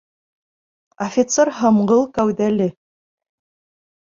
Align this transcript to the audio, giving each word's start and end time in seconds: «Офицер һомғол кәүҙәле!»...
«Офицер 1.07 1.51
һомғол 1.57 2.01
кәүҙәле!»... 2.17 2.69